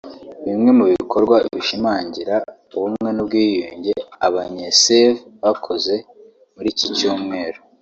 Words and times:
Bimwe 0.45 0.71
mu 0.77 0.85
bikorwa 0.93 1.35
bishimangira 1.55 2.35
Ubumwe 2.75 3.09
n’Ubwiyunge 3.13 3.93
Abanye-Save 4.27 5.19
bakoze 5.43 5.93
muri 6.55 6.67
iki 6.73 6.87
cyumweru 6.97 7.59